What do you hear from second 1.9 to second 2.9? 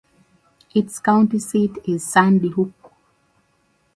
Sandy Hook.